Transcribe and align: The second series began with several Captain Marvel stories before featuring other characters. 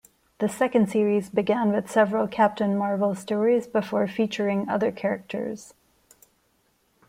The 0.39 0.49
second 0.49 0.89
series 0.89 1.29
began 1.29 1.71
with 1.71 1.87
several 1.91 2.27
Captain 2.27 2.75
Marvel 2.75 3.13
stories 3.13 3.67
before 3.67 4.07
featuring 4.07 4.67
other 4.67 4.91
characters. 4.91 5.75